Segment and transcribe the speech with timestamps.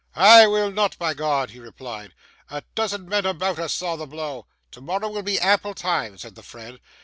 [0.15, 2.15] 'I will not, by G,' he replied.
[2.49, 6.41] 'A dozen men about us saw the blow.' 'Tomorrow will be ample time,' said the
[6.41, 6.79] friend.